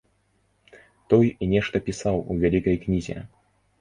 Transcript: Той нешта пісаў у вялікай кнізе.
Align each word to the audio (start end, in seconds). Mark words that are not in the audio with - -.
Той 1.13 1.25
нешта 1.53 1.81
пісаў 1.91 2.15
у 2.31 2.39
вялікай 2.45 2.81
кнізе. 2.87 3.17